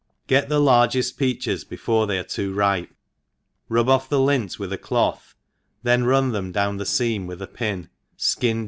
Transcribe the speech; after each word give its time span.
GET 0.25 0.49
the 0.49 0.59
largcft 0.59 1.15
peaches 1.15 1.63
before 1.63 2.07
they 2.07 2.17
are 2.17 2.23
too 2.23 2.55
ripe, 2.55 2.89
rub 3.69 3.87
off 3.87 4.09
the 4.09 4.19
lint 4.19 4.57
with 4.57 4.73
a 4.73 4.77
cloth, 4.79 5.35
then 5.83 6.05
run^ 6.05 6.31
th^m 6.31 6.51
down 6.51 6.77
the 6.77 6.85
fcaw 6.85 7.27
with 7.27 7.39
a 7.39 7.45
pin, 7.45 7.87
ikin 8.17 8.39
d? 8.55 8.59